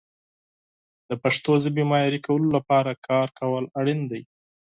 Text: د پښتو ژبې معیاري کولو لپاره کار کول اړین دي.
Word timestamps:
د 1.09 1.11
پښتو 1.23 1.51
ژبې 1.63 1.83
معیاري 1.91 2.19
کولو 2.27 2.47
لپاره 2.57 2.91
کار 3.07 3.27
کول 3.39 3.63
اړین 3.79 4.01
دي. 4.11 4.21